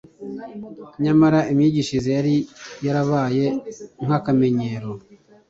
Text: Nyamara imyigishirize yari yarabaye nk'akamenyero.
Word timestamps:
Nyamara 1.03 1.39
imyigishirize 1.51 2.09
yari 2.17 2.35
yarabaye 2.85 3.45
nk'akamenyero. 4.03 4.91